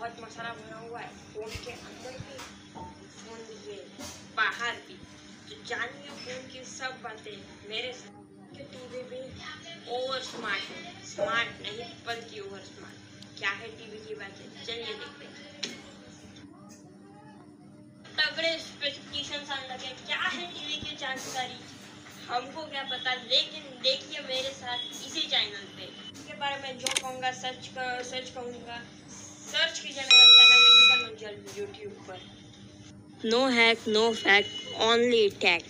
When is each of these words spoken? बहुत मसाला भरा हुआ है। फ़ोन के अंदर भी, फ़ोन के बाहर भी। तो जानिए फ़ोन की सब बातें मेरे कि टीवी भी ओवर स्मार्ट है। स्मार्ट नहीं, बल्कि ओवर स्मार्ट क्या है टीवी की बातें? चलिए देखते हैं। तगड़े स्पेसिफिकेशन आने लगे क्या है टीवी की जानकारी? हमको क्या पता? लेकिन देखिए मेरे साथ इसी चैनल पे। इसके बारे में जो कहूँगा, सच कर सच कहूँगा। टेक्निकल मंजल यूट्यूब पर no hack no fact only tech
बहुत 0.00 0.20
मसाला 0.20 0.50
भरा 0.50 0.76
हुआ 0.78 1.00
है। 1.00 1.08
फ़ोन 1.32 1.50
के 1.64 1.72
अंदर 1.72 2.12
भी, 2.18 2.36
फ़ोन 3.14 3.40
के 3.64 3.74
बाहर 4.36 4.76
भी। 4.76 4.94
तो 5.48 5.56
जानिए 5.64 6.12
फ़ोन 6.20 6.46
की 6.52 6.62
सब 6.64 7.00
बातें 7.02 7.68
मेरे 7.68 7.92
कि 8.54 8.62
टीवी 8.62 9.02
भी 9.02 9.18
ओवर 9.96 10.20
स्मार्ट 10.20 10.62
है। 10.62 10.92
स्मार्ट 11.06 11.60
नहीं, 11.62 11.88
बल्कि 12.06 12.40
ओवर 12.40 12.60
स्मार्ट 12.60 13.38
क्या 13.38 13.50
है 13.50 13.68
टीवी 13.68 13.98
की 14.06 14.14
बातें? 14.14 14.64
चलिए 14.64 14.94
देखते 14.94 15.24
हैं। 15.24 15.74
तगड़े 18.16 18.58
स्पेसिफिकेशन 18.58 19.52
आने 19.52 19.68
लगे 19.68 19.92
क्या 20.06 20.20
है 20.20 20.46
टीवी 20.46 20.80
की 20.80 20.96
जानकारी? 20.96 21.60
हमको 22.30 22.64
क्या 22.66 22.82
पता? 22.82 23.14
लेकिन 23.14 23.62
देखिए 23.82 24.20
मेरे 24.20 24.50
साथ 24.54 24.78
इसी 24.78 25.26
चैनल 25.28 25.68
पे। 25.76 25.92
इसके 26.12 26.34
बारे 26.34 26.62
में 26.62 26.78
जो 26.78 26.88
कहूँगा, 27.02 27.32
सच 27.32 27.68
कर 27.68 28.02
सच 28.02 28.30
कहूँगा। 28.30 28.82
टेक्निकल 31.59 31.59
मंजल 31.59 31.59
यूट्यूब 31.59 31.93
पर 32.07 33.29
no 33.29 33.45
hack 33.49 33.87
no 33.87 34.11
fact 34.13 34.81
only 34.83 35.27
tech 35.41 35.63